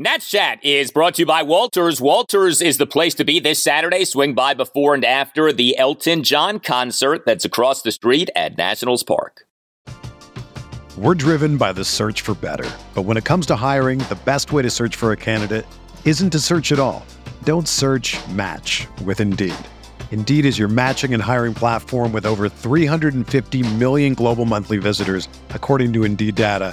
[0.00, 2.00] Nats Chat is brought to you by Walters.
[2.00, 4.04] Walters is the place to be this Saturday.
[4.04, 9.02] Swing by before and after the Elton John concert that's across the street at Nationals
[9.02, 9.44] Park.
[10.96, 12.70] We're driven by the search for better.
[12.94, 15.66] But when it comes to hiring, the best way to search for a candidate
[16.04, 17.04] isn't to search at all.
[17.42, 19.56] Don't search match with Indeed.
[20.12, 25.92] Indeed is your matching and hiring platform with over 350 million global monthly visitors, according
[25.94, 26.72] to Indeed data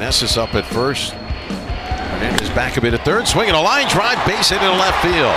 [0.00, 1.12] Meneses up at first.
[1.12, 4.96] Hernandez back a bit at third, Swing swinging a line drive, base hit into left
[5.04, 5.36] field.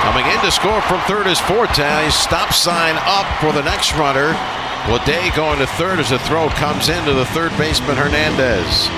[0.00, 2.14] Coming in to score from third is Fortes.
[2.14, 4.32] Stop sign up for the next runner.
[5.04, 8.88] Day going to third as the throw comes into the third baseman Hernandez.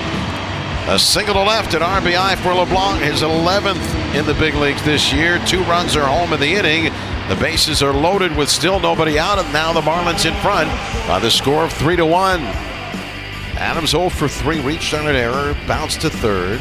[0.87, 5.11] A single to left, an RBI for LeBlanc, his 11th in the big leagues this
[5.11, 5.37] year.
[5.45, 6.85] Two runs are home in the inning.
[7.27, 10.69] The bases are loaded with still nobody out, and now the Marlins in front
[11.09, 12.72] by the score of three to one.
[13.57, 16.59] Adams 0 for 3, reached on an error, bounced to third.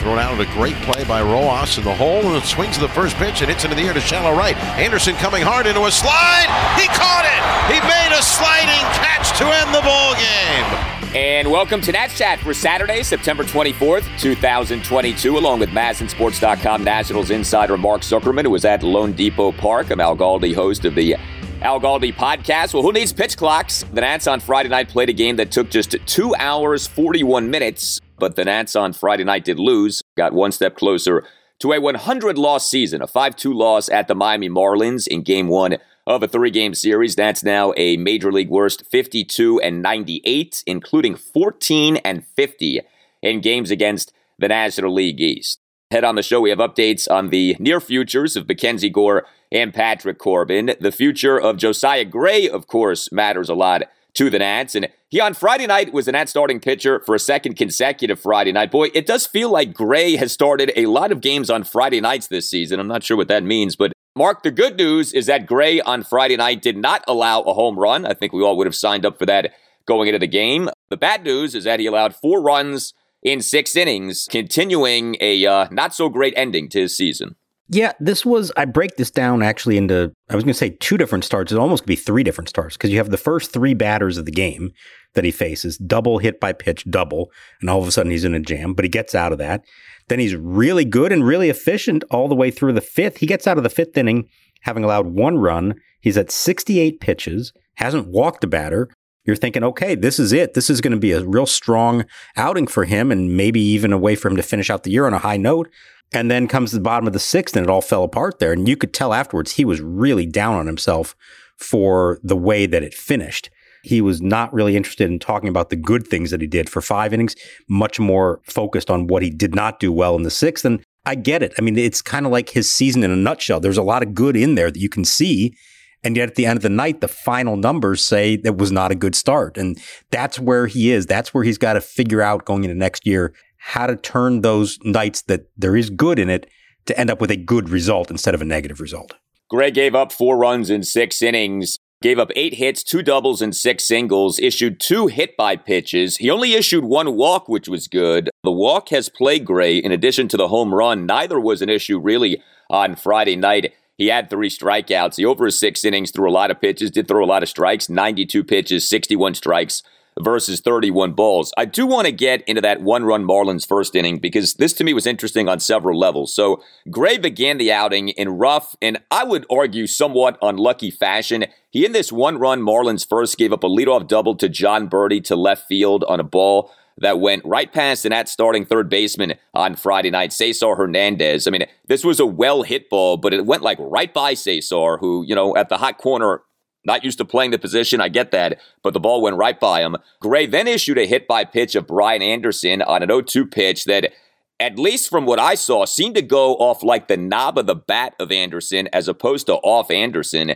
[0.00, 2.80] Thrown out of a great play by Rojas in the hole, and it swings to
[2.80, 4.56] the first pitch and hits into the air to shallow right.
[4.76, 6.50] Anderson coming hard into a slide.
[6.74, 7.72] He caught it.
[7.72, 10.92] He made a sliding catch to end the ball game.
[11.14, 17.76] And welcome to Nats Chat for Saturday, September 24th, 2022, along with MASNsports.com Nationals insider
[17.76, 19.90] Mark Zuckerman, who was at loanDepot Park.
[19.90, 21.16] I'm Al Galdi, host of the
[21.62, 22.74] Al Galdi podcast.
[22.74, 23.84] Well, who needs pitch clocks?
[23.92, 28.00] The Nats on Friday night played a game that took just two hours, 41 minutes,
[28.18, 31.24] but the Nats on Friday night did lose, got one step closer
[31.60, 35.46] to a 100 loss season, a 5 2 loss at the Miami Marlins in game
[35.46, 37.14] one of a three game series.
[37.14, 42.80] That's now a major league worst 52 and 98, including 14 and 50
[43.22, 45.60] in games against the National League East.
[45.92, 49.72] Head on the show, we have updates on the near futures of Mackenzie Gore and
[49.72, 50.74] Patrick Corbin.
[50.80, 53.82] The future of Josiah Gray, of course, matters a lot
[54.14, 54.74] to the Nats.
[54.74, 58.52] And he on Friday night was the Nats starting pitcher for a second consecutive Friday
[58.52, 58.70] night.
[58.70, 62.26] Boy, it does feel like Gray has started a lot of games on Friday nights
[62.26, 62.80] this season.
[62.80, 66.02] I'm not sure what that means, but Mark, the good news is that Gray on
[66.02, 68.04] Friday night did not allow a home run.
[68.04, 69.52] I think we all would have signed up for that
[69.86, 70.68] going into the game.
[70.90, 72.92] The bad news is that he allowed four runs
[73.22, 77.36] in six innings, continuing a uh, not so great ending to his season.
[77.72, 80.98] Yeah, this was, I break this down actually into, I was going to say two
[80.98, 81.52] different starts.
[81.52, 84.26] It almost could be three different starts because you have the first three batters of
[84.26, 84.72] the game
[85.14, 87.30] that he faces, double hit by pitch, double,
[87.62, 89.64] and all of a sudden he's in a jam, but he gets out of that.
[90.08, 93.18] Then he's really good and really efficient all the way through the fifth.
[93.18, 94.28] He gets out of the fifth inning
[94.60, 95.74] having allowed one run.
[96.02, 98.90] He's at 68 pitches, hasn't walked a batter.
[99.24, 100.52] You're thinking, okay, this is it.
[100.52, 102.04] This is going to be a real strong
[102.36, 105.06] outing for him and maybe even a way for him to finish out the year
[105.06, 105.70] on a high note.
[106.12, 108.52] And then comes the bottom of the sixth and it all fell apart there.
[108.52, 111.16] And you could tell afterwards he was really down on himself
[111.56, 113.50] for the way that it finished.
[113.82, 116.80] He was not really interested in talking about the good things that he did for
[116.80, 117.34] five innings,
[117.68, 120.64] much more focused on what he did not do well in the sixth.
[120.64, 121.52] And I get it.
[121.58, 123.58] I mean, it's kind of like his season in a nutshell.
[123.58, 125.56] There's a lot of good in there that you can see.
[126.04, 128.90] And yet at the end of the night, the final numbers say that was not
[128.90, 129.56] a good start.
[129.56, 129.80] And
[130.10, 131.06] that's where he is.
[131.06, 133.34] That's where he's got to figure out going into next year
[133.64, 136.50] how to turn those nights that there is good in it
[136.84, 139.14] to end up with a good result instead of a negative result.
[139.48, 143.54] Greg gave up four runs in six innings, gave up eight hits, two doubles, and
[143.54, 146.16] six singles, issued two hit by pitches.
[146.16, 148.30] He only issued one walk, which was good.
[148.42, 151.06] The walk has played Gray in addition to the home run.
[151.06, 153.72] Neither was an issue really on Friday night.
[153.96, 155.16] He had three strikeouts.
[155.16, 157.48] He over his six innings threw a lot of pitches, did throw a lot of
[157.48, 159.84] strikes, 92 pitches, 61 strikes
[160.20, 161.52] versus 31 balls.
[161.56, 164.84] I do want to get into that one run Marlins first inning because this to
[164.84, 166.34] me was interesting on several levels.
[166.34, 171.46] So, Gray began the outing in rough and I would argue somewhat unlucky fashion.
[171.70, 175.22] He, in this one run Marlins first, gave up a leadoff double to Jon Berti
[175.24, 179.34] to left field on a ball that went right past an at starting third baseman
[179.54, 181.46] on Friday night, Cesar Hernandez.
[181.46, 184.98] I mean, this was a well hit ball, but it went like right by Cesar,
[184.98, 186.42] who, you know, at the hot corner
[186.84, 189.82] not used to playing the position, I get that, but the ball went right by
[189.82, 189.96] him.
[190.20, 193.84] Gray then issued a hit by pitch of Brian Anderson on an 0 2 pitch
[193.84, 194.12] that,
[194.58, 197.74] at least from what I saw, seemed to go off like the knob of the
[197.74, 200.54] bat of Anderson as opposed to off Anderson.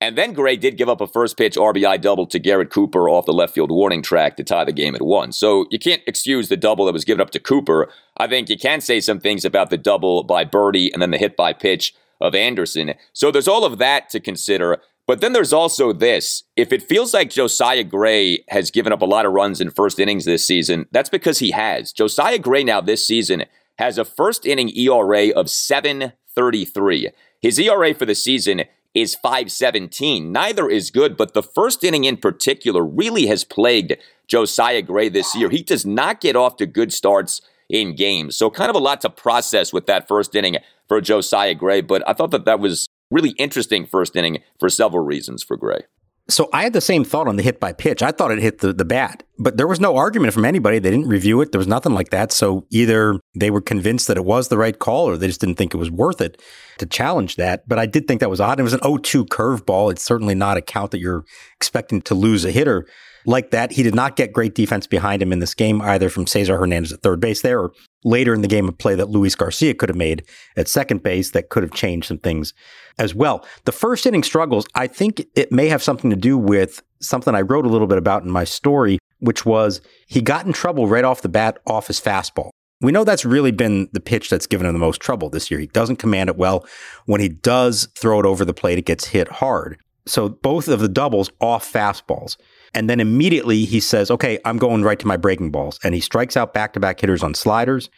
[0.00, 3.26] And then Gray did give up a first pitch RBI double to Garrett Cooper off
[3.26, 5.32] the left field warning track to tie the game at one.
[5.32, 7.88] So you can't excuse the double that was given up to Cooper.
[8.16, 11.18] I think you can say some things about the double by Berti and then the
[11.18, 12.94] hit by pitch of Anderson.
[13.12, 14.80] So there's all of that to consider.
[15.08, 16.42] But then there's also this.
[16.54, 19.98] If it feels like Josiah Gray has given up a lot of runs in first
[19.98, 21.92] innings this season, that's because he has.
[21.92, 23.46] Josiah Gray now this season
[23.78, 27.08] has a first inning ERA of 733.
[27.40, 30.30] His ERA for the season is 517.
[30.30, 33.94] Neither is good, but the first inning in particular really has plagued
[34.26, 35.48] Josiah Gray this year.
[35.48, 37.40] He does not get off to good starts
[37.70, 38.36] in games.
[38.36, 42.06] So kind of a lot to process with that first inning for Josiah Gray, but
[42.06, 45.82] I thought that that was really interesting first inning for several reasons for Gray.
[46.30, 48.02] So I had the same thought on the hit by pitch.
[48.02, 50.78] I thought it hit the, the bat, but there was no argument from anybody.
[50.78, 51.52] They didn't review it.
[51.52, 52.32] There was nothing like that.
[52.32, 55.54] So either they were convinced that it was the right call or they just didn't
[55.54, 56.38] think it was worth it
[56.78, 57.66] to challenge that.
[57.66, 58.60] But I did think that was odd.
[58.60, 59.90] It was an 0-2 curveball.
[59.90, 61.24] It's certainly not a count that you're
[61.56, 62.86] expecting to lose a hitter
[63.24, 63.72] like that.
[63.72, 66.92] He did not get great defense behind him in this game, either from Cesar Hernandez
[66.92, 67.72] at third base there or
[68.04, 70.24] later in the game, a play that Luis Garcia could have made
[70.56, 72.54] at second base that could have changed some things
[72.98, 73.44] as well.
[73.64, 77.42] The first inning struggles, I think it may have something to do with something I
[77.42, 81.04] wrote a little bit about in my story, which was he got in trouble right
[81.04, 82.50] off the bat off his fastball.
[82.80, 85.58] We know that's really been the pitch that's given him the most trouble this year.
[85.58, 86.64] He doesn't command it well.
[87.06, 89.78] When he does throw it over the plate, it gets hit hard.
[90.06, 92.36] So both of the doubles off fastballs.
[92.74, 95.78] And then immediately he says, okay, I'm going right to my breaking balls.
[95.82, 97.90] And he strikes out back to back hitters on sliders,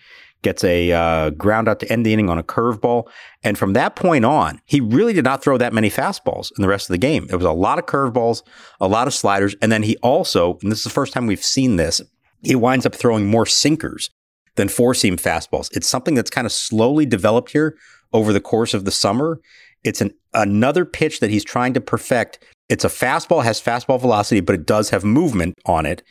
[0.42, 3.08] gets a uh, ground out to end the inning on a curveball.
[3.42, 6.68] And from that point on, he really did not throw that many fastballs in the
[6.68, 7.26] rest of the game.
[7.30, 8.42] It was a lot of curveballs,
[8.80, 9.54] a lot of sliders.
[9.60, 12.00] And then he also, and this is the first time we've seen this,
[12.42, 14.10] he winds up throwing more sinkers
[14.56, 15.68] than four seam fastballs.
[15.76, 17.76] It's something that's kind of slowly developed here
[18.12, 19.40] over the course of the summer.
[19.84, 24.40] It's an another pitch that he's trying to perfect it's a fastball, has fastball velocity,
[24.40, 26.02] but it does have movement on it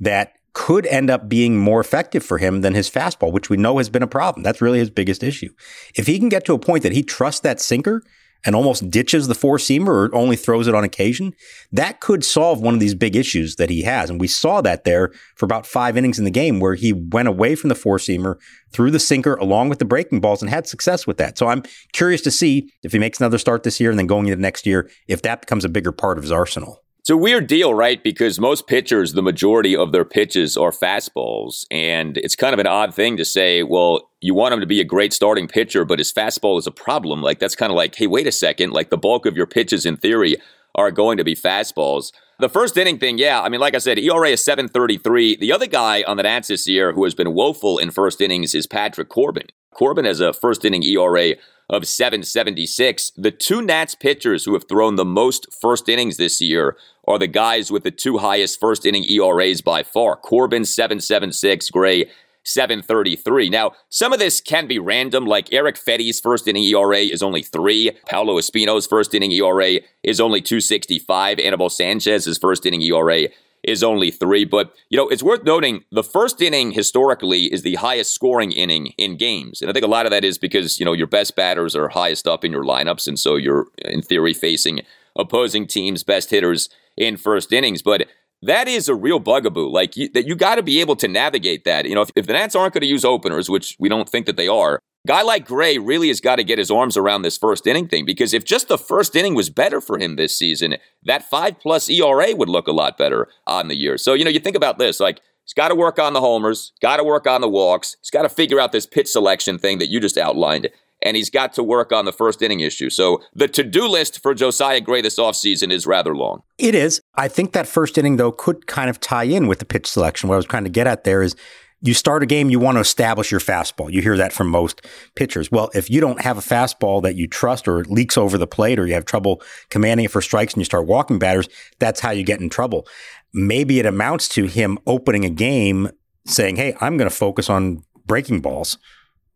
[0.00, 3.76] that could end up being more effective for him than his fastball, which we know
[3.76, 4.42] has been a problem.
[4.42, 5.50] That's really his biggest issue.
[5.94, 8.02] If he can get to a point that he trusts that sinker
[8.44, 11.32] and almost ditches the four seamer or only throws it on occasion,
[11.72, 14.10] that could solve one of these big issues that he has.
[14.10, 17.28] And we saw that there for about five innings in the game where he went
[17.28, 18.36] away from the four seamer,
[18.72, 21.38] threw the sinker along with the breaking balls and had success with that.
[21.38, 21.62] So I'm
[21.92, 24.66] curious to see if he makes another start this year and then going into next
[24.66, 26.82] year, if that becomes a bigger part of his arsenal.
[27.06, 28.02] It's a weird deal, right?
[28.02, 31.64] Because most pitchers, the majority of their pitches are fastballs.
[31.70, 34.80] And it's kind of an odd thing to say, well, you want him to be
[34.80, 37.22] a great starting pitcher, but his fastball is a problem.
[37.22, 38.72] Like, that's kind of like, hey, wait a second.
[38.72, 40.34] Like, the bulk of your pitches, in theory,
[40.74, 42.10] are going to be fastballs.
[42.40, 43.40] The first inning thing, yeah.
[43.40, 45.36] I mean, like I said, ERA is 733.
[45.36, 48.52] The other guy on the Nats this year who has been woeful in first innings
[48.52, 49.46] is Patrick Corbin.
[49.72, 51.36] Corbin has a first inning ERA
[51.68, 53.12] of 776.
[53.16, 56.76] The two Nats pitchers who have thrown the most first innings this year
[57.06, 60.16] are the guys with the two highest first inning ERAs by far.
[60.16, 62.10] Corbin 776, Gray
[62.44, 63.50] 733.
[63.50, 67.42] Now, some of this can be random, like Erick Fedde's first inning ERA is only
[67.42, 67.90] three.
[68.06, 71.38] Paolo Espino's first inning ERA is only 265.
[71.40, 73.28] Anibal Sanchez's first inning ERA
[73.66, 74.44] is only three.
[74.44, 78.94] But, you know, it's worth noting the first inning historically is the highest scoring inning
[78.96, 79.60] in games.
[79.60, 81.88] And I think a lot of that is because, you know, your best batters are
[81.88, 83.08] highest up in your lineups.
[83.08, 84.82] And so you're, in theory, facing
[85.18, 87.82] opposing teams' best hitters in first innings.
[87.82, 88.06] But
[88.42, 89.68] that is a real bugaboo.
[89.68, 91.86] Like you, that, you got to be able to navigate that.
[91.86, 94.26] You know, if, if the Nats aren't going to use openers, which we don't think
[94.26, 97.38] that they are, guy like Gray really has got to get his arms around this
[97.38, 100.76] first inning thing because if just the first inning was better for him this season,
[101.04, 103.96] that five plus ERA would look a lot better on the year.
[103.96, 106.72] So, you know, you think about this like, he's got to work on the homers,
[106.82, 109.78] got to work on the walks, he's got to figure out this pitch selection thing
[109.78, 110.68] that you just outlined.
[111.02, 112.88] And he's got to work on the first inning issue.
[112.88, 116.42] So the to do list for Josiah Gray this offseason is rather long.
[116.56, 117.02] It is.
[117.14, 120.30] I think that first inning, though, could kind of tie in with the pitch selection.
[120.30, 121.36] What I was trying to get at there is
[121.82, 123.92] you start a game, you want to establish your fastball.
[123.92, 124.82] You hear that from most
[125.14, 125.50] pitchers.
[125.50, 128.46] Well, if you don't have a fastball that you trust or it leaks over the
[128.46, 132.00] plate or you have trouble commanding it for strikes and you start walking batters, that's
[132.00, 132.86] how you get in trouble.
[133.34, 135.90] Maybe it amounts to him opening a game
[136.24, 138.78] saying, Hey, I'm going to focus on breaking balls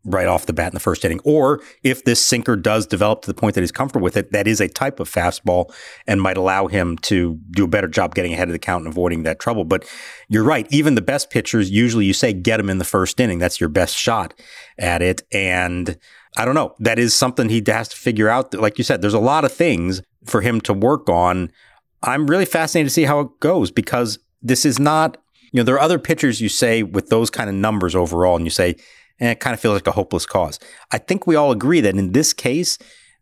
[0.03, 1.19] right off the bat in the first inning.
[1.23, 4.47] Or if this sinker does develop to the point that he's comfortable with it, that
[4.47, 5.73] is a type of fastball
[6.07, 8.91] and might allow him to do a better job getting ahead of the count and
[8.91, 9.63] avoiding that trouble.
[9.63, 9.87] But
[10.27, 10.67] you're right.
[10.71, 13.39] Even the best pitchers, usually you say get him in the first inning.
[13.39, 14.33] That's your best shot
[14.79, 15.21] at it.
[15.31, 15.97] And
[16.37, 16.75] I don't know.
[16.79, 18.53] That is something he has to figure out.
[18.53, 21.51] Like you said, there's a lot of things for him to work on.
[22.03, 25.17] I'm really fascinated to see how it goes because this is not,
[25.51, 28.45] you know, there are other pitchers you say with those kind of numbers overall, and
[28.45, 28.75] you say,
[29.21, 30.59] and it kind of feels like a hopeless cause.
[30.91, 32.77] I think we all agree that in this case,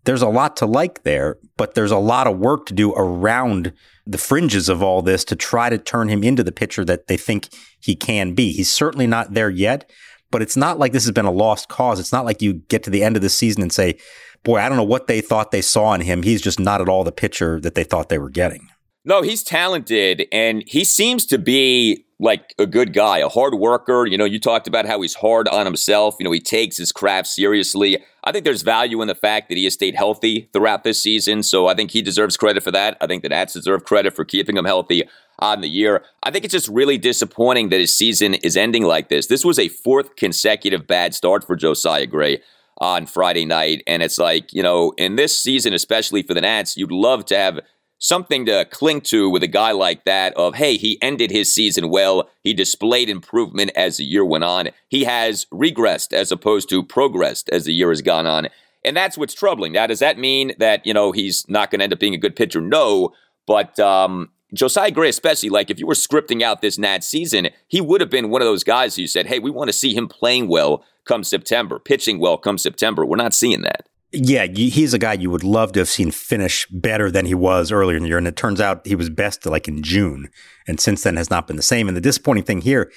[0.05, 3.73] there's a lot to like there, but there's a lot of work to do around
[4.07, 7.17] the fringes of all this to try to turn him into the pitcher that they
[7.17, 8.53] think he can be.
[8.53, 9.91] He's certainly not there yet,
[10.31, 11.99] but it's not like this has been a lost cause.
[11.99, 13.99] It's not like you get to the end of the season and say,
[14.43, 16.23] boy, I don't know what they thought they saw in him.
[16.23, 18.68] He's just not at all the pitcher that they thought they were getting.
[19.05, 24.05] No, he's talented and he seems to be like a good guy, a hard worker.
[24.05, 26.17] You know, you talked about how he's hard on himself.
[26.19, 28.03] You know, he takes his craft seriously.
[28.25, 31.43] I think there's value in the fact that he has stayed healthy throughout this season.
[31.43, 32.97] So I think he deserves credit for that.
[32.99, 35.03] I think the Nats deserve credit for keeping him healthy
[35.39, 36.03] on the year.
[36.23, 39.27] I think it's just really disappointing that his season is ending like this.
[39.27, 42.41] This was a fourth consecutive bad start for Josiah Gray
[42.81, 43.81] on Friday night.
[43.87, 47.37] And it's like, you know, in this season, especially for the Nats, you'd love to
[47.37, 47.61] have
[47.99, 51.89] something to cling to with a guy like that of hey he ended his season
[51.89, 52.29] well.
[52.41, 54.69] He displayed improvement as the year went on.
[54.87, 58.47] He has regressed as opposed to progressed as the year has gone on.
[58.83, 59.73] And that's what's troubling.
[59.73, 62.17] Now does that mean that you know he's not going to end up being a
[62.17, 62.61] good pitcher?
[62.61, 63.13] No.
[63.45, 67.81] But um, Josiah Gray, especially, like if you were scripting out this Nat season, he
[67.81, 70.07] would have been one of those guys who said, Hey, we want to see him
[70.07, 73.05] playing well come September, pitching well come September.
[73.05, 73.87] We're not seeing that.
[74.11, 77.71] Yeah, he's a guy you would love to have seen finish better than he was
[77.71, 78.17] earlier in the year.
[78.17, 80.29] And it turns out he was best like in June.
[80.67, 81.87] And since then has not been the same.
[81.87, 82.91] And the disappointing thing here,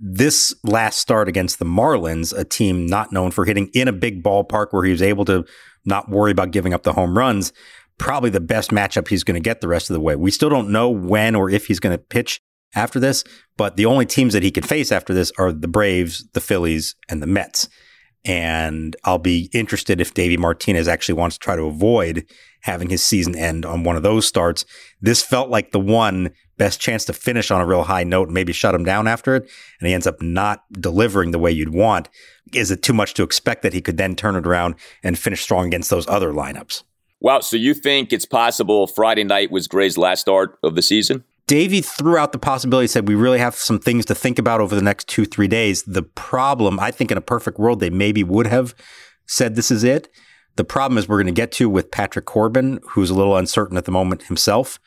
[0.00, 4.22] this last start against the Marlins, a team not known for hitting in a big
[4.22, 5.44] ballpark where he was able to
[5.84, 7.52] not worry about giving up the home runs,
[7.98, 10.16] probably the best matchup he's going to get the rest of the way.
[10.16, 12.40] We still don't know when or if he's going to pitch
[12.74, 13.24] after this,
[13.56, 16.96] but the only teams that he can face after this are the Braves, the Phillies,
[17.08, 17.68] and the Mets.
[18.28, 22.26] And I'll be interested if Davey Martinez actually wants to try to avoid
[22.60, 24.66] having his season end on one of those starts.
[25.00, 28.34] This felt like the one best chance to finish on a real high note and
[28.34, 29.48] maybe shut him down after it.
[29.80, 32.10] And he ends up not delivering the way you'd want.
[32.52, 35.40] Is it too much to expect that he could then turn it around and finish
[35.40, 36.82] strong against those other lineups?
[37.20, 37.40] Wow.
[37.40, 41.24] So you think it's possible Friday night was Gray's last start of the season?
[41.48, 44.74] Davey threw out the possibility, said we really have some things to think about over
[44.74, 45.82] the next two, three days.
[45.82, 48.74] The problem, I think in a perfect world, they maybe would have
[49.26, 50.10] said this is it.
[50.56, 53.78] The problem is we're going to get to with Patrick Corbin, who's a little uncertain
[53.78, 54.78] at the moment himself.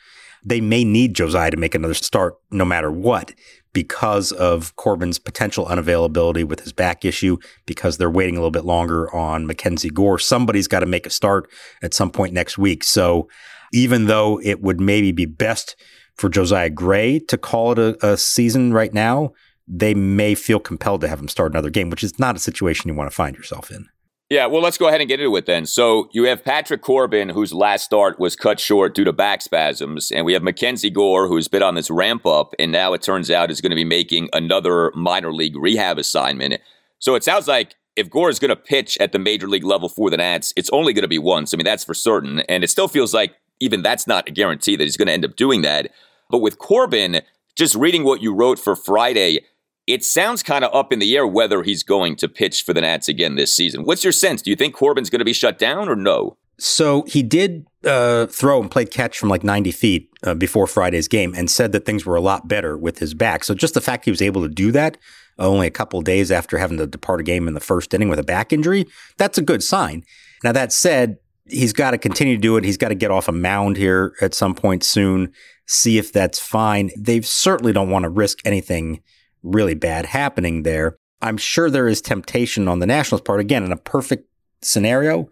[0.46, 3.34] They may need Josiah to make another start no matter what
[3.74, 8.66] because of Corbin's potential unavailability with his back issue, because they're waiting a little bit
[8.66, 10.20] longer on Mackenzie Gore.
[10.20, 11.50] Somebody's got to make a start
[11.82, 12.84] at some point next week.
[12.84, 13.28] So
[13.74, 15.76] even though it would maybe be best
[16.22, 19.34] for Josiah Gray to call it a, a season right now,
[19.68, 22.88] they may feel compelled to have him start another game, which is not a situation
[22.88, 23.90] you want to find yourself in.
[24.30, 25.66] Yeah, well, let's go ahead and get into it then.
[25.66, 30.10] So you have Patrick Corbin, whose last start was cut short due to back spasms,
[30.10, 33.30] and we have Mackenzie Gore, who's been on this ramp up, and now it turns
[33.30, 36.62] out is going to be making another minor league rehab assignment.
[37.00, 39.90] So it sounds like if Gore is going to pitch at the major league level
[39.90, 41.54] for the Nats, it's only going to be once.
[41.54, 44.78] I mean, that's for certain, and it still feels like even that's not a guarantee
[44.78, 45.92] that he's going to end up doing that.
[46.32, 47.22] But with Corbin,
[47.56, 49.46] just reading what you wrote for Friday,
[49.88, 52.82] it sounds kind of up in the air whether he's going to pitch for the
[52.82, 53.84] Nats again this season.
[53.84, 54.42] What's your sense?
[54.42, 56.38] Do you think Corbin's going to be shut down or no?
[56.58, 61.08] So he did uh, throw and played catch from like 90 feet uh, before Friday's
[61.08, 63.44] game and said that things were a lot better with his back.
[63.44, 64.98] So just the fact he was able to do that
[65.40, 68.20] only a couple days after having to depart a game in the first inning with
[68.20, 68.86] a back injury,
[69.18, 70.04] that's a good sign.
[70.44, 71.18] Now, that said,
[71.52, 72.64] he's got to continue to do it.
[72.64, 75.32] He's got to get off a mound here at some point soon,
[75.68, 76.92] see if that's fine.
[76.98, 79.02] They certainly don't want to risk anything
[79.44, 80.98] really bad happening there.
[81.22, 83.40] I'm sure there is temptation on the Nationals' part.
[83.40, 84.28] Again, in a perfect
[84.62, 85.30] scenario,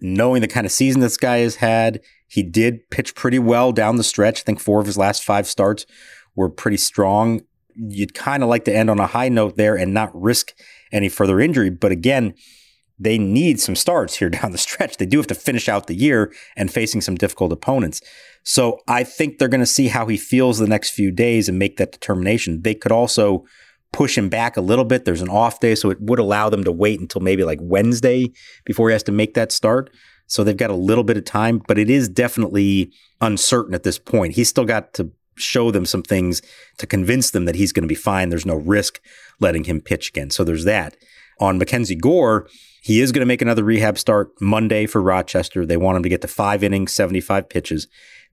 [0.00, 3.96] knowing the kind of season this guy has had, he did pitch pretty well down
[3.96, 4.40] the stretch.
[4.40, 5.86] I think four of his last five starts
[6.34, 7.42] were pretty strong.
[7.74, 10.52] You'd kind of like to end on a high note there and not risk
[10.92, 11.70] any further injury.
[11.70, 12.34] But again,
[12.98, 14.96] they need some starts here down the stretch.
[14.96, 18.00] They do have to finish out the year and facing some difficult opponents.
[18.42, 21.58] So I think they're going to see how he feels the next few days and
[21.58, 22.62] make that determination.
[22.62, 23.44] They could also
[23.92, 25.04] push him back a little bit.
[25.04, 28.32] There's an off day, so it would allow them to wait until maybe like Wednesday
[28.64, 29.90] before he has to make that start.
[30.26, 33.98] So they've got a little bit of time, but it is definitely uncertain at this
[33.98, 34.34] point.
[34.34, 36.42] He's still got to show them some things
[36.78, 38.28] to convince them that he's going to be fine.
[38.28, 39.00] There's no risk
[39.40, 40.30] letting him pitch again.
[40.30, 40.96] So there's that.
[41.40, 42.48] On Mackenzie Gore,
[42.82, 45.66] he is going to make another rehab start Monday for Rochester.
[45.66, 47.86] They want him to get to five innings, 75 pitches.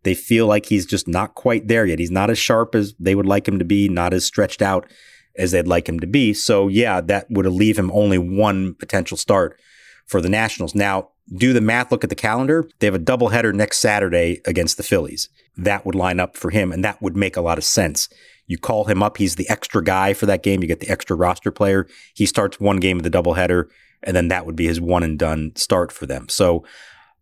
[0.03, 1.99] They feel like he's just not quite there yet.
[1.99, 4.87] He's not as sharp as they would like him to be, not as stretched out
[5.37, 6.33] as they'd like him to be.
[6.33, 9.59] So, yeah, that would leave him only one potential start
[10.05, 10.75] for the Nationals.
[10.75, 12.69] Now, do the math, look at the calendar.
[12.79, 15.27] They have a doubleheader next Saturday against the Phillies.
[15.57, 18.07] That would line up for him, and that would make a lot of sense.
[18.47, 20.61] You call him up, he's the extra guy for that game.
[20.61, 21.87] You get the extra roster player.
[22.13, 23.65] He starts one game of the doubleheader,
[24.03, 26.29] and then that would be his one and done start for them.
[26.29, 26.63] So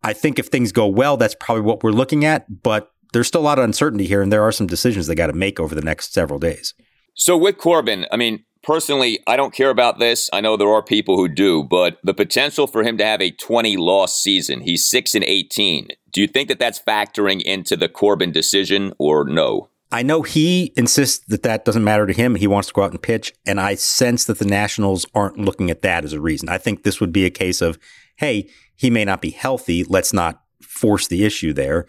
[0.03, 3.41] I think if things go well, that's probably what we're looking at, but there's still
[3.41, 5.75] a lot of uncertainty here, and there are some decisions they got to make over
[5.75, 6.73] the next several days.
[7.13, 10.29] So with Corbin, I mean, personally, I don't care about this.
[10.33, 13.31] I know there are people who do, but the potential for him to have a
[13.31, 15.89] 20 loss season, he's 6 and 18.
[16.11, 19.69] Do you think that that's factoring into the Corbin decision or no?
[19.93, 22.33] I know he insists that that doesn't matter to him.
[22.33, 23.31] He wants to go out and pitch.
[23.45, 26.49] And I sense that the Nationals aren't looking at that as a reason.
[26.49, 27.77] I think this would be a case of,
[28.15, 29.83] hey, he may not be healthy.
[29.83, 31.85] Let's not force the issue there.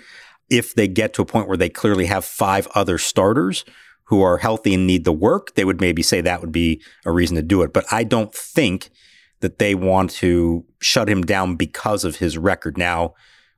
[0.50, 3.64] If they get to a point where they clearly have five other starters
[4.08, 7.10] who are healthy and need the work, they would maybe say that would be a
[7.10, 7.72] reason to do it.
[7.72, 8.90] But I don't think
[9.40, 12.76] that they want to shut him down because of his record.
[12.76, 13.14] Now,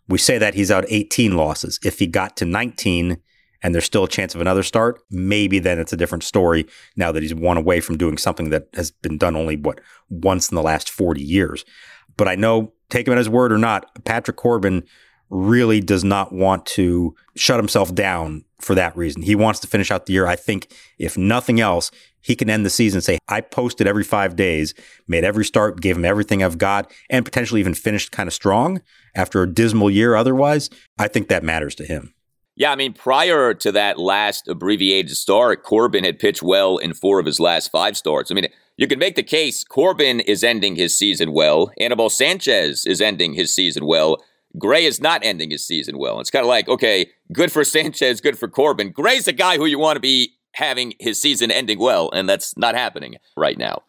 [0.07, 1.81] we say that he's out 18 losses.
[1.85, 3.17] If he got to 19
[3.63, 7.13] and there's still a chance of another start, maybe then it's a different story now
[7.13, 10.55] that he's one away from doing something that has been done only, what, once in
[10.55, 11.65] the last 40 years.
[12.17, 14.85] But I know, take him at his word or not, Patrick Corbin
[15.29, 19.23] really does not want to shut himself down for that reason.
[19.23, 20.27] He wants to finish out the year.
[20.27, 24.35] I think if nothing else, he can end the season say, I posted every five
[24.35, 24.75] days,
[25.07, 28.81] made every start, gave him everything I've got, and potentially even finished kind of strong
[29.15, 30.71] after a dismal year otherwise.
[30.99, 32.15] I think that matters to him.
[32.59, 37.21] Yeah, I mean, prior to that last abbreviated start, Corbin had pitched well in four
[37.21, 38.31] of his last five starts.
[38.31, 38.49] I mean,
[38.79, 41.71] you can make the case Corbin is ending his season well.
[41.79, 44.25] Anibal Sanchez is ending his season well.
[44.59, 46.19] Gray is not ending his season well.
[46.19, 48.91] It's kind of like, okay, good for Sanchez, good for Corbin.
[48.91, 52.57] Gray's the guy who you want to be having his season ending well, and that's
[52.57, 53.83] not happening right now.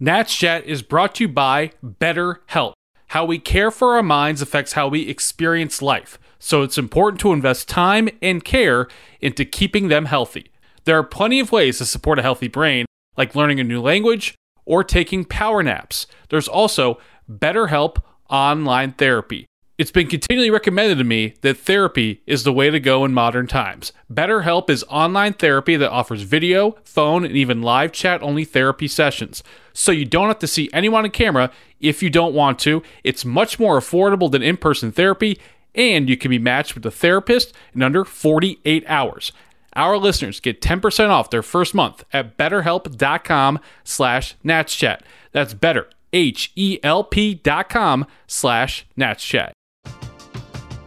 [0.00, 2.72] Nats Chat is brought to you by BetterHelp.
[3.16, 7.32] How we care for our minds affects how we experience life, so it's important to
[7.32, 8.88] invest time and care
[9.22, 10.50] into keeping them healthy.
[10.84, 12.84] There are plenty of ways to support a healthy brain,
[13.16, 14.34] like learning a new language
[14.66, 16.06] or taking power naps.
[16.28, 19.46] There's also BetterHelp online therapy.
[19.78, 23.46] It's been continually recommended to me that therapy is the way to go in modern
[23.46, 23.92] times.
[24.10, 29.42] BetterHelp is online therapy that offers video, phone, and even live chat only therapy sessions.
[29.74, 32.82] So you don't have to see anyone on camera if you don't want to.
[33.04, 35.38] It's much more affordable than in person therapy,
[35.74, 39.30] and you can be matched with a therapist in under 48 hours.
[39.74, 45.02] Our listeners get 10% off their first month at betterhelp.com slash natschat.
[45.32, 49.52] That's better, H-E-L-P dot com slash natschat.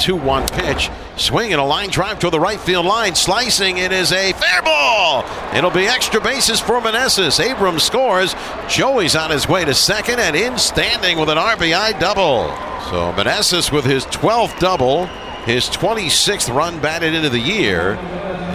[0.00, 0.90] 2 1 pitch.
[1.16, 3.14] Swing and a line drive to the right field line.
[3.14, 3.78] Slicing.
[3.78, 5.24] It is a fair ball.
[5.54, 7.38] It'll be extra bases for Meneses.
[7.38, 8.34] Abrams scores.
[8.68, 12.48] Joey's on his way to second and in standing with an RBI double.
[12.90, 15.06] So Meneses with his 12th double,
[15.44, 17.92] his 26th run batted into the year.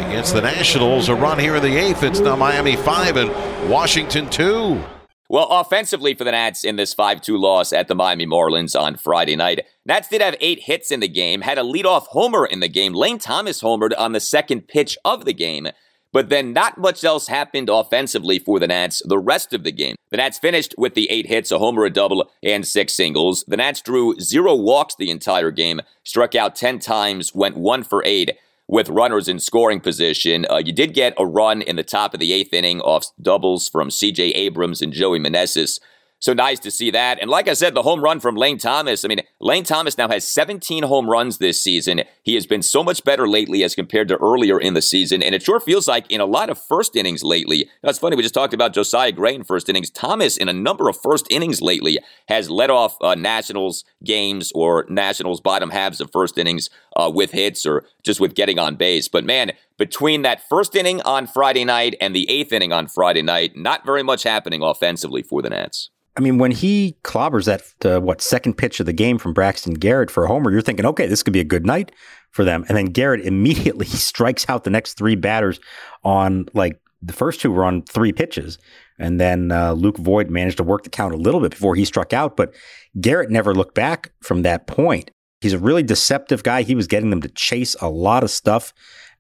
[0.08, 2.04] Against the Nationals, a run here in the eighth.
[2.04, 4.95] It's now Miami 5 and Washington 2.
[5.28, 8.96] Well, offensively for the Nats in this 5 2 loss at the Miami Marlins on
[8.96, 12.60] Friday night, Nats did have eight hits in the game, had a leadoff homer in
[12.60, 12.94] the game.
[12.94, 15.70] Lane Thomas homered on the second pitch of the game,
[16.14, 19.96] but then not much else happened offensively for the Nats the rest of the game.
[20.12, 23.44] The Nats finished with the eight hits, a homer, a double, and six singles.
[23.48, 28.04] The Nats drew zero walks the entire game, struck out 10 times, went one for
[28.06, 30.46] eight with runners in scoring position.
[30.50, 33.70] Uh, you did get a run in the top of the eighth inning off doubles
[33.70, 34.30] from C.J.
[34.32, 35.80] Abrams and Joey Meneses.
[36.20, 37.20] So nice to see that.
[37.22, 39.04] And like I said, the home run from Lane Thomas.
[39.04, 42.02] I mean, Lane Thomas now has 17 home runs this season.
[42.24, 45.22] He has been so much better lately as compared to earlier in the season.
[45.22, 47.70] And it sure feels like in a lot of first innings lately.
[47.84, 48.16] That's funny.
[48.16, 49.90] We just talked about Josiah Gray in first innings.
[49.90, 54.86] Thomas, in a number of first innings lately, has led off uh, Nationals games or
[54.90, 59.08] Nationals bottom halves of first innings uh, with hits or just with getting on base.
[59.08, 63.22] But man, between that first inning on Friday night and the eighth inning on Friday
[63.22, 65.90] night, not very much happening offensively for the Nats.
[66.18, 69.74] I mean, when he clobbers that uh, what second pitch of the game from Braxton
[69.74, 71.92] Garrett for a homer, you're thinking, okay, this could be a good night
[72.32, 72.64] for them.
[72.70, 75.60] And then Garrett immediately strikes out the next three batters
[76.04, 78.58] on like the first two were on three pitches,
[78.98, 81.86] and then uh, Luke Voit managed to work the count a little bit before he
[81.86, 82.38] struck out.
[82.38, 82.56] But
[83.00, 85.12] Garrett never looked back from that point.
[85.42, 86.64] He's a really deceptive guy.
[86.64, 88.74] He was getting them to chase a lot of stuff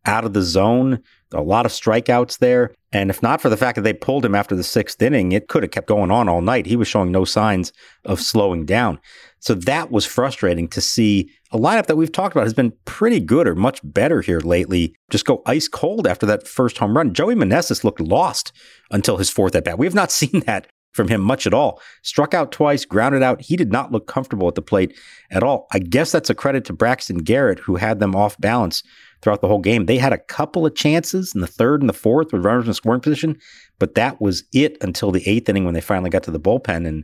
[0.05, 1.01] out of the zone
[1.35, 2.73] a lot of strikeouts there.
[2.91, 5.47] And if not for the fact that they pulled him after the sixth inning, it
[5.47, 6.65] could have kept going on all night.
[6.65, 7.73] He was showing no signs
[8.05, 8.99] of slowing down.
[9.39, 13.19] So that was frustrating to see a lineup that we've talked about has been pretty
[13.19, 14.95] good or much better here lately.
[15.11, 17.13] Just go ice cold after that first home run.
[17.13, 18.51] Joey Meneses looked lost
[18.89, 19.77] until his fourth at bat.
[19.77, 21.81] We have not seen that from him much at all.
[22.03, 23.41] Struck out twice, grounded out.
[23.41, 24.97] He did not look comfortable at the plate
[25.29, 25.67] at all.
[25.73, 28.81] I guess that's a credit to Braxton Garrett, who had them off balance
[29.25, 29.87] throughout the whole game.
[29.87, 32.73] They had a couple of chances in the third and the fourth with runners in
[32.75, 33.37] scoring position,
[33.79, 36.87] but that was it until the eighth inning when they finally got to the bullpen.
[36.87, 37.03] And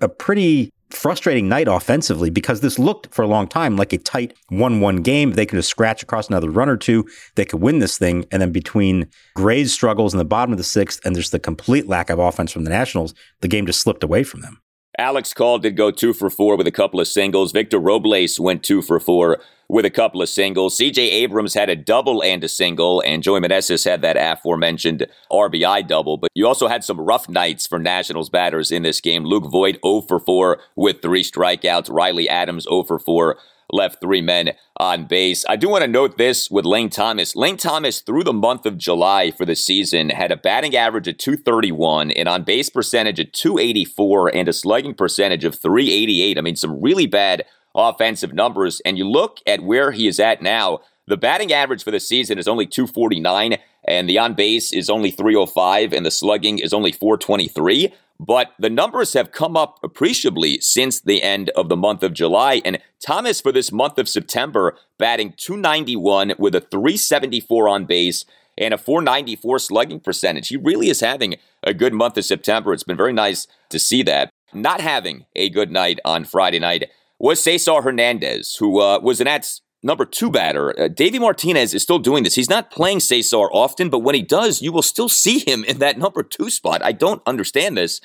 [0.00, 4.32] a pretty frustrating night offensively because this looked for a long time like a tight
[4.48, 5.32] 1 1 game.
[5.32, 7.06] They could have scratched across another run or two.
[7.34, 8.24] They could win this thing.
[8.32, 11.86] And then between Gray's struggles in the bottom of the sixth and there's the complete
[11.86, 14.62] lack of offense from the Nationals, the game just slipped away from them.
[14.98, 17.52] Alex Call did go two for four with a couple of singles.
[17.52, 20.76] Victor Robles went two for four with a couple of singles.
[20.76, 25.86] CJ Abrams had a double and a single, and Joey Meneses had that aforementioned RBI
[25.86, 26.16] double.
[26.16, 29.24] But you also had some rough nights for Nationals batters in this game.
[29.24, 31.92] Luke Voit 0 for 4 with three strikeouts.
[31.92, 33.38] Riley Adams 0 for 4
[33.70, 35.44] left three men on base.
[35.48, 37.36] I do want to note this with Lane Thomas.
[37.36, 41.18] Lane Thomas, through the month of July for the season, had a batting average of
[41.18, 46.38] 231, an on base percentage of 284, and a slugging percentage of 388.
[46.38, 48.80] I mean, some really bad offensive numbers.
[48.84, 52.38] And you look at where he is at now, the batting average for the season
[52.38, 53.56] is only 249,
[53.88, 57.92] and the on base is only 305, and the slugging is only 423.
[58.20, 62.60] But the numbers have come up appreciably since the end of the month of July.
[62.64, 68.24] And Thomas, for this month of September, batting 291 with a 374 on base
[68.58, 70.48] and a 494 slugging percentage.
[70.48, 72.72] He really is having a good month of September.
[72.72, 74.30] It's been very nice to see that.
[74.52, 79.26] Not having a good night on Friday night was Cesar Hernandez, who uh, was an
[79.26, 80.78] Nats number two batter.
[80.78, 82.34] Uh, Davey Martinez is still doing this.
[82.34, 85.78] He's not playing Cesar often, but when he does, you will still see him in
[85.78, 86.84] that number two spot.
[86.84, 88.00] I don't understand this.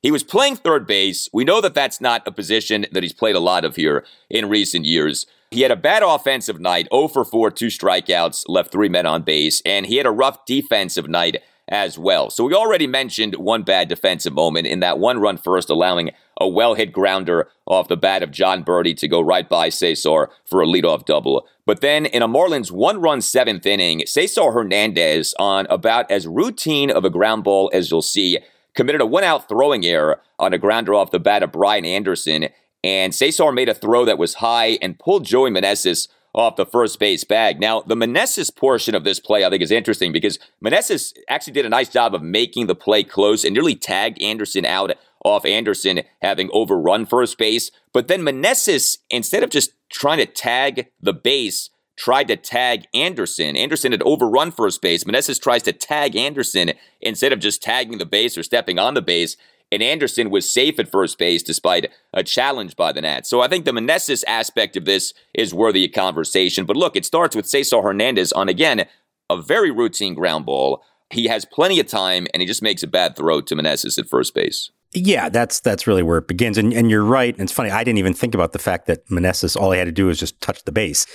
[0.00, 1.28] He was playing third base.
[1.32, 4.48] We know that that's not a position that he's played a lot of here in
[4.48, 5.26] recent years.
[5.50, 9.22] He had a bad offensive night, 0 for 4, two strikeouts, left three men on
[9.22, 12.30] base, and he had a rough defensive night as well.
[12.30, 16.48] So we already mentioned one bad defensive moment in that one run first, allowing a
[16.48, 20.62] well hit grounder off the bat of Jon Berti to go right by Cesar for
[20.62, 21.46] a leadoff double.
[21.66, 26.90] But then in a Marlins one run seventh inning, Cesar Hernandez, on about as routine
[26.90, 28.38] of a ground ball as you'll see,
[28.74, 32.48] committed a one out throwing error on a grounder off the bat of Brian Anderson.
[32.84, 36.98] And Cesar made a throw that was high and pulled Joey Meneses off the first
[37.00, 37.58] base bag.
[37.58, 41.66] Now, the Meneses portion of this play I think is interesting because Meneses actually did
[41.66, 44.92] a nice job of making the play close and nearly tagged Anderson out
[45.28, 47.70] off Anderson having overrun first base.
[47.92, 53.56] But then Meneses, instead of just trying to tag the base, tried to tag Anderson.
[53.56, 55.04] Anderson had overrun first base.
[55.04, 59.02] Meneses tries to tag Anderson instead of just tagging the base or stepping on the
[59.02, 59.36] base.
[59.70, 63.28] And Anderson was safe at first base despite a challenge by the Nats.
[63.28, 66.64] So I think the Meneses aspect of this is worthy of conversation.
[66.64, 68.86] But look, it starts with Cesar Hernandez on, again,
[69.28, 70.82] a very routine ground ball.
[71.10, 74.08] He has plenty of time, and he just makes a bad throw to Meneses at
[74.08, 74.70] first base.
[74.94, 76.56] Yeah, that's that's really where it begins.
[76.56, 77.34] And and you're right.
[77.34, 79.84] And it's funny, I didn't even think about the fact that Meneses all he had
[79.84, 81.06] to do was just touch the base.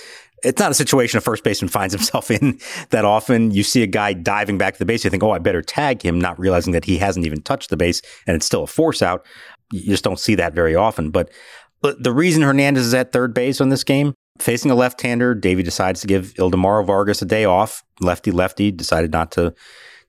[0.44, 2.58] It's not a situation a first baseman finds himself in
[2.90, 3.50] that often.
[3.50, 6.02] You see a guy diving back to the base, you think, oh, I better tag
[6.02, 9.02] him, not realizing that he hasn't even touched the base and it's still a force
[9.02, 9.26] out.
[9.72, 11.10] You just don't see that very often.
[11.10, 11.30] But
[11.82, 16.00] the reason Hernandez is at third base on this game, facing a left-hander, Davey decides
[16.00, 17.82] to give Ildemaro Vargas a day off.
[18.00, 19.52] Lefty lefty decided not to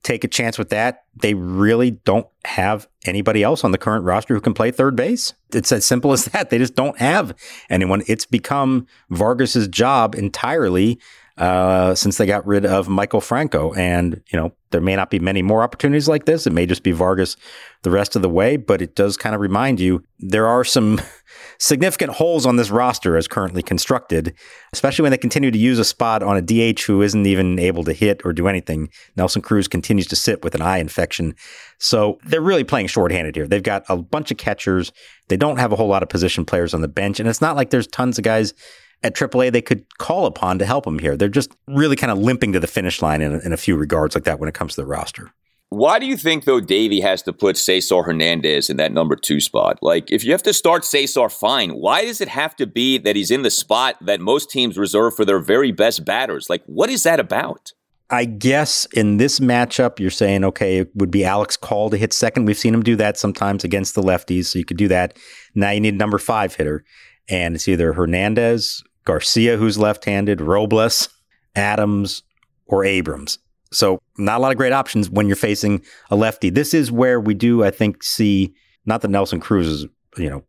[0.06, 1.04] take a chance with that.
[1.16, 5.34] They really don't have anybody else on the current roster who can play third base.
[5.52, 6.50] It's as simple as that.
[6.50, 7.34] They just don't have
[7.68, 8.02] anyone.
[8.06, 11.00] It's become Vargas's job entirely
[11.38, 13.74] uh, since they got rid of Maikel Franco.
[13.74, 16.46] And, you know, there may not be many more opportunities like this.
[16.46, 17.36] It may just be Vargas
[17.82, 21.00] the rest of the way, but it does kind of remind you there are some
[21.58, 24.34] significant holes on this roster as currently constructed,
[24.72, 27.84] especially when they continue to use a spot on a DH who isn't even able
[27.84, 28.88] to hit or do anything.
[29.14, 31.34] Nelson Cruz continues to sit with an eye infection.
[31.78, 33.46] So they're really playing shorthanded here.
[33.46, 34.90] They've got a bunch of catchers.
[35.28, 37.20] They don't have a whole lot of position players on the bench.
[37.20, 38.54] And it's not like there's tons of guys
[39.02, 41.16] at AAA they could call upon to help them here.
[41.16, 44.14] They're just really kind of limping to the finish line in, in a few regards
[44.14, 45.32] like that when it comes to the roster.
[45.68, 49.40] Why do you think, though, Davey has to put Cesar Hernandez in that number two
[49.40, 49.78] spot?
[49.82, 51.70] Like, if you have to start Cesar, fine.
[51.70, 55.16] Why does it have to be that he's in the spot that most teams reserve
[55.16, 56.48] for their very best batters?
[56.48, 57.72] Like, what is that about?
[58.08, 62.12] I guess in this matchup, you're saying, okay, it would be Alex Call to hit
[62.12, 62.44] second.
[62.44, 65.18] We've seen him do that sometimes against the lefties, so you could do that.
[65.56, 66.84] Now you need a number five hitter,
[67.28, 71.08] and it's either Hernandez Garcia, who's left handed, Robles,
[71.54, 72.22] Adams,
[72.66, 73.38] or Abrams.
[73.72, 76.50] So, not a lot of great options when you're facing a lefty.
[76.50, 79.86] This is where we do, I think, see not that Nelson Cruz is,
[80.16, 80.44] you know,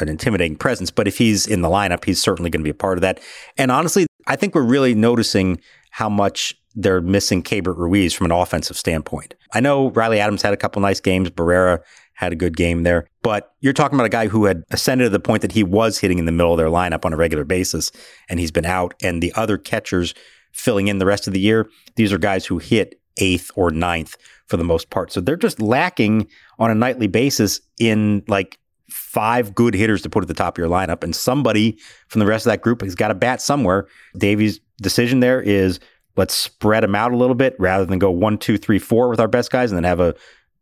[0.00, 2.74] an intimidating presence, but if he's in the lineup, he's certainly going to be a
[2.74, 3.20] part of that.
[3.56, 5.60] And honestly, I think we're really noticing
[5.90, 9.34] how much they're missing Keibert Ruiz from an offensive standpoint.
[9.52, 11.30] I know Riley Adams had a couple nice games.
[11.30, 11.80] Barrera
[12.18, 13.06] had a good game there.
[13.22, 15.98] But you're talking about a guy who had ascended to the point that he was
[15.98, 17.92] hitting in the middle of their lineup on a regular basis,
[18.28, 18.92] and he's been out.
[19.00, 20.14] And the other catchers
[20.52, 24.16] filling in the rest of the year, these are guys who hit eighth or ninth
[24.46, 25.12] for the most part.
[25.12, 26.26] So they're just lacking
[26.58, 28.58] on a nightly basis in like
[28.90, 31.04] five good hitters to put at the top of your lineup.
[31.04, 31.78] And somebody
[32.08, 33.86] from the rest of that group has got to bat somewhere.
[34.16, 35.78] Davey's decision there is
[36.16, 39.20] let's spread them out a little bit rather than go one, two, three, four with
[39.20, 40.16] our best guys and then have a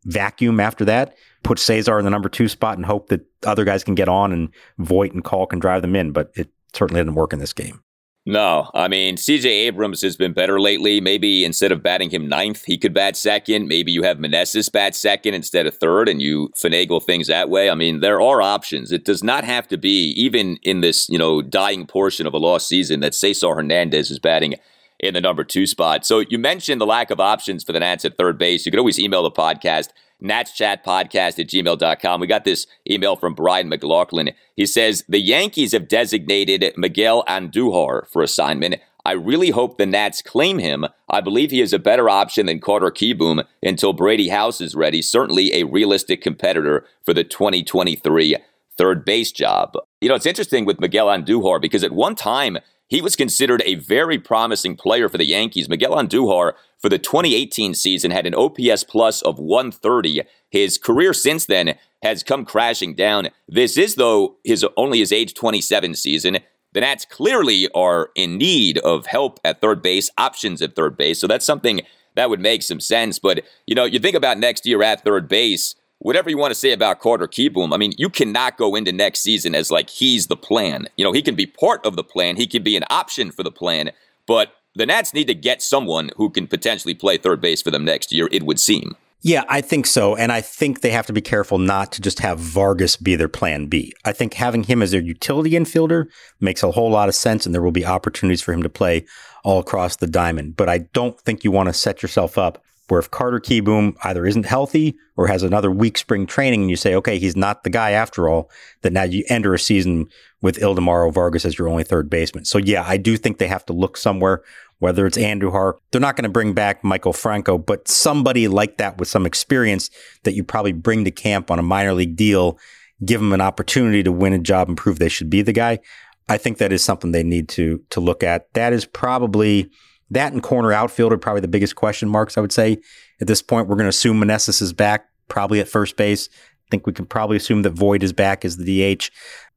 [0.04, 3.84] vacuum after that put Cesar in the number two spot and hope that other guys
[3.84, 6.12] can get on and Voit and Call can drive them in.
[6.12, 7.82] But it certainly didn't work in this game.
[8.28, 11.00] No, I mean, CJ Abrams has been better lately.
[11.00, 13.68] Maybe instead of batting him ninth, he could bat second.
[13.68, 17.70] Maybe you have Meneses bat second instead of third and you finagle things that way.
[17.70, 18.90] I mean, there are options.
[18.90, 22.38] It does not have to be, even in this, you know, dying portion of a
[22.38, 24.56] lost season, that Cesar Hernandez is batting
[25.00, 26.06] in the number two spot.
[26.06, 28.66] So you mentioned the lack of options for the Nats at third base.
[28.66, 29.90] You could always email the podcast
[30.22, 32.20] natschatpodcast at gmail.com.
[32.20, 34.30] We got this email from Brian McLaughlin.
[34.54, 38.76] He says, The Yankees have designated Miguel Andujar for assignment.
[39.04, 40.84] I really hope the Nats claim him.
[41.08, 45.00] I believe he is a better option than Carter Kieboom until Brady House is ready.
[45.00, 48.36] Certainly a realistic competitor for the 2023
[48.76, 49.74] third base job.
[50.00, 53.74] You know, it's interesting with Miguel Andujar because at one time he was considered a
[53.76, 55.68] very promising player for the Yankees.
[55.68, 60.22] Miguel Andujar for the 2018 season had an OPS plus of 130.
[60.50, 63.30] His career since then has come crashing down.
[63.48, 66.38] This is though his only his age 27 season.
[66.72, 71.18] The Nats clearly are in need of help at third base, options at third base.
[71.18, 71.80] So that's something
[72.14, 73.18] that would make some sense.
[73.18, 75.74] But you know, you think about next year at third base
[76.06, 79.20] whatever you want to say about Carter Kieboom, I mean, you cannot go into next
[79.20, 80.86] season as like he's the plan.
[80.96, 83.42] You know, he can be part of the plan, he can be an option for
[83.42, 83.90] the plan,
[84.24, 87.84] but the Nats need to get someone who can potentially play third base for them
[87.84, 88.94] next year, it would seem.
[89.22, 90.14] Yeah, I think so.
[90.14, 93.26] And I think they have to be careful not to just have Vargas be their
[93.26, 93.92] plan B.
[94.04, 96.06] I think having him as their utility infielder
[96.38, 99.06] makes a whole lot of sense, and there will be opportunities for him to play
[99.42, 100.54] all across the diamond.
[100.54, 104.24] But I don't think you want to set yourself up Where if Carter Kieboom either
[104.26, 107.70] isn't healthy or has another weak spring training and you say, okay, he's not the
[107.70, 108.50] guy after all,
[108.82, 110.06] then now you enter a season
[110.40, 112.44] with Ildemaro Vargas as your only third baseman.
[112.44, 114.42] So yeah, I do think they have to look somewhere,
[114.78, 115.74] whether it's Andujar.
[115.90, 119.90] They're not going to bring back Maikel Franco, but somebody like that with some experience
[120.22, 122.58] that you probably bring to camp on a minor league deal,
[123.04, 125.80] give them an opportunity to win a job and prove they should be the guy.
[126.28, 128.52] I think that is something they need to to look at.
[128.54, 129.70] That is probably
[130.10, 132.38] that and corner outfield are probably the biggest question marks.
[132.38, 132.78] I would say
[133.20, 136.28] at this point, we're going to assume Meneses is back, probably at first base.
[136.32, 139.10] I think we can probably assume that Voit is back as the DH.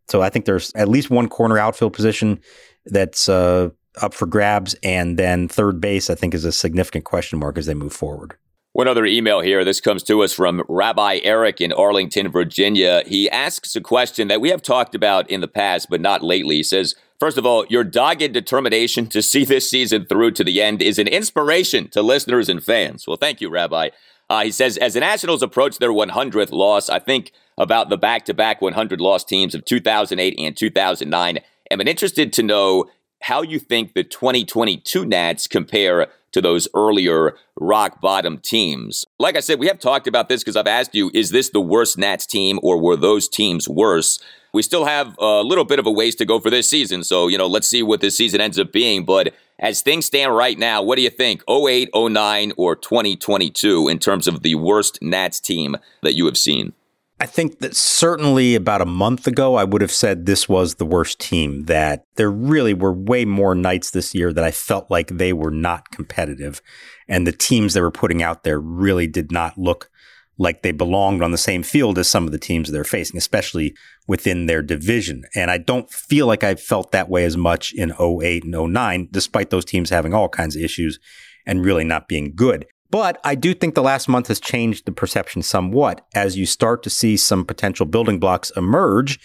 [0.10, 2.40] So I think there's at least one corner outfield position
[2.86, 3.70] that's uh,
[4.02, 7.66] up for grabs, and then third base I think is a significant question mark as
[7.66, 8.36] they move forward.
[8.74, 9.66] One other email here.
[9.66, 13.04] This comes to us from Rabbi Eric in Arlington, Virginia.
[13.06, 16.58] He asks a question that we have talked about in the past, but not lately.
[16.58, 20.62] He says, First of all, your dogged determination to see this season through to the
[20.62, 23.06] end is an inspiration to listeners and fans.
[23.06, 23.90] Well, thank you, Rabbi.
[24.30, 28.24] Uh, he says, as the Nationals approach their 100th loss, I think about the back
[28.26, 31.40] to back 100 loss teams of 2008 and 2009.
[31.72, 32.86] I'm interested to know
[33.22, 39.06] how you think the 2022 Nats compare to those earlier rock bottom teams.
[39.20, 41.62] Like I said, we have talked about this because I've asked you, is this the
[41.62, 44.20] worst Nats team or were those teams worse?
[44.54, 47.04] We still have a little bit of a ways to go for this season.
[47.04, 49.06] So, you know, let's see what this season ends up being.
[49.06, 51.44] But as things stand right now, what do you think?
[51.50, 56.74] 08, 09, or 2022 in terms of the worst Nats team that you have seen?
[57.22, 60.86] I think that certainly about a month ago, I would have said this was the
[60.86, 65.10] worst team, that there really were way more nights this year that I felt like
[65.10, 66.62] they were not competitive.
[67.10, 69.90] And the teams they were putting out there really did not look
[70.38, 73.76] like they belonged on the same field as some of the teams they're facing, especially
[74.08, 75.24] within their division.
[75.36, 79.10] And I don't feel like I felt that way as much in 08 and 09,
[79.12, 80.98] despite those teams having all kinds of issues
[81.46, 82.66] and really not being good.
[82.92, 86.82] But I do think the last month has changed the perception somewhat as you start
[86.84, 89.20] to see some potential building blocks emerge.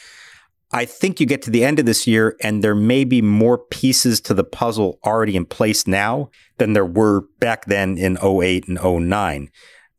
[0.71, 3.59] I think you get to the end of this year and there may be more
[3.59, 8.69] pieces to the puzzle already in place now than there were back then in 08
[8.69, 9.51] and 09.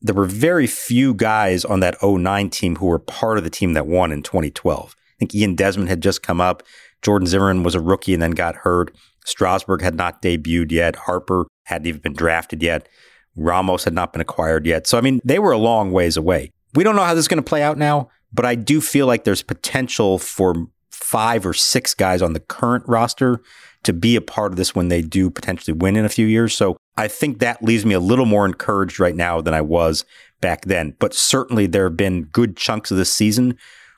[0.02, 3.74] There were very few guys on that 09 team who were part of the team
[3.74, 4.96] that won in 2012.
[4.98, 6.62] I think Ian Desmond had just come up.
[7.02, 8.96] Jordan Zimmermann was a rookie and then got hurt.
[9.26, 10.96] Strasburg had not debuted yet.
[10.96, 12.88] Harper hadn't even been drafted yet.
[13.36, 14.88] Ramos had not been acquired yet.
[14.88, 16.52] So, I mean, they were a long ways away.
[16.74, 19.08] We don't know how this is going to play out now, but I do feel
[19.08, 20.56] like there's potential for
[20.92, 23.42] five or six guys on the current roster
[23.84, 26.56] to be a part of this when they do potentially win in a few years.
[26.56, 30.06] So I think that leaves me a little more encouraged right now than I was
[30.42, 30.96] back then.
[31.00, 33.58] But certainly there have been good chunks of this season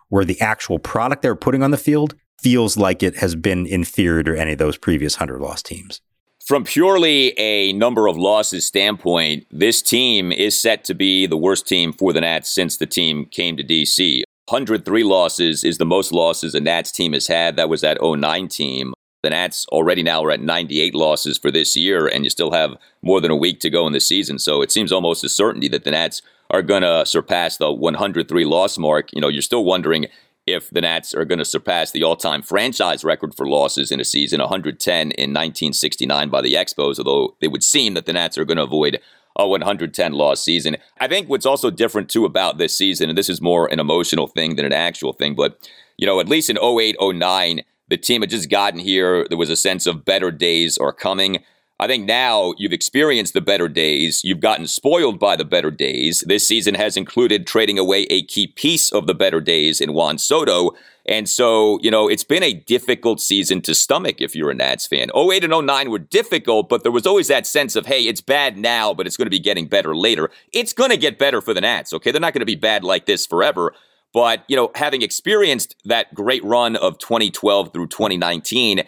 [0.09, 4.23] where the actual product they're putting on the field feels like it has been inferior
[4.23, 6.01] to any of those previous 100 loss teams.
[6.47, 11.67] From purely a number of losses standpoint, this team is set to be the worst
[11.67, 14.23] team for the Nats since the team came to DC.
[14.47, 17.57] 103 losses is the most losses a Nats team has had.
[17.57, 18.93] That was that 09 team.
[19.23, 22.77] The Nats already now are at 98 losses for this year, and you still have
[23.01, 24.39] more than a week to go in the season.
[24.39, 28.45] So it seems almost a certainty that the Nats are going to surpass the 103
[28.45, 29.09] loss mark.
[29.11, 30.05] You know, you're still wondering
[30.47, 33.99] if the Nats are going to surpass the all time franchise record for losses in
[33.99, 38.37] a season, 110 in 1969 by the Expos, although it would seem that the Nats
[38.37, 38.99] are going to avoid
[39.35, 40.77] a 110 loss season.
[40.99, 44.27] I think what's also different too about this season, and this is more an emotional
[44.27, 48.21] thing than an actual thing, but you know, at least in 08, 09, the team
[48.21, 49.25] had just gotten here.
[49.29, 51.43] There was a sense of better days are coming.
[51.79, 54.23] I think now you've experienced the better days.
[54.23, 56.21] You've gotten spoiled by the better days.
[56.25, 60.17] This season has included trading away a key piece of the better days in Juan
[60.17, 60.71] Soto.
[61.05, 64.87] And so, you know, it's been a difficult season to stomach if you're a Nats
[64.87, 65.09] fan.
[65.15, 68.57] 08 and 09 were difficult, but there was always that sense of, hey, it's bad
[68.57, 70.31] now, but it's going to be getting better later.
[70.53, 72.11] It's going to get better for the Nats, okay?
[72.11, 73.73] They're not going to be bad like this forever.
[74.13, 78.83] But, you know, having experienced that great run of 2012 through 2019,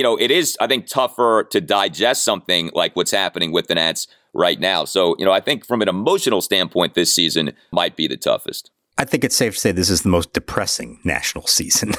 [0.00, 3.74] you know, it is, I think, tougher to digest something like what's happening with the
[3.74, 4.86] Nats right now.
[4.86, 8.70] So, you know, I think from an emotional standpoint, this season might be the toughest.
[8.96, 11.92] I think it's safe to say this is the most depressing national season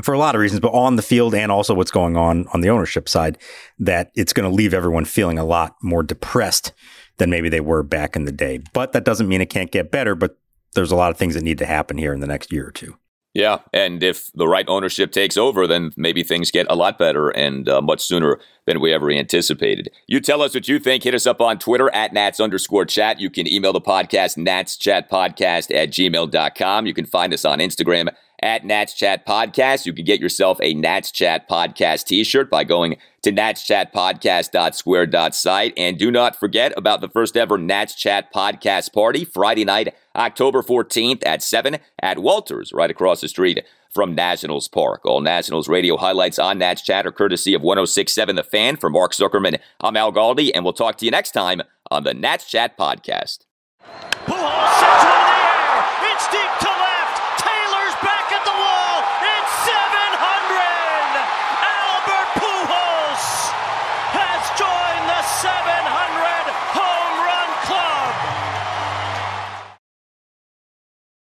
[0.00, 2.60] for a lot of reasons, but on the field and also what's going on on
[2.60, 3.36] the ownership side,
[3.80, 6.72] that it's going to leave everyone feeling a lot more depressed
[7.16, 8.60] than maybe they were back in the day.
[8.72, 10.38] But that doesn't mean it can't get better, but
[10.76, 12.70] there's a lot of things that need to happen here in the next year or
[12.70, 12.96] two.
[13.32, 17.28] Yeah, and if the right ownership takes over, then maybe things get a lot better
[17.28, 19.88] and uh, much sooner than we ever anticipated.
[20.08, 21.04] You tell us what you think.
[21.04, 23.20] Hit us up on Twitter at Nats underscore chat.
[23.20, 26.86] You can email the podcast, Nats Chat Podcast at gmail.com.
[26.86, 28.12] You can find us on Instagram
[28.42, 29.86] at Nats Chat Podcast.
[29.86, 35.74] You can get yourself a Nats Chat Podcast t shirt by going to natschatpodcast.square.site.
[35.76, 40.62] And do not forget about the first ever Nats Chat Podcast Party, Friday night, October
[40.62, 43.62] 14th at 7 at Walters, right across the street
[43.92, 45.02] from Nationals Park.
[45.04, 48.76] All Nationals radio highlights on Nats Chat are courtesy of 1067 The Fan.
[48.76, 51.60] For Mark Zuckerman, I'm Al Galdi, and we'll talk to you next time
[51.90, 53.40] on the Nats Chat Podcast.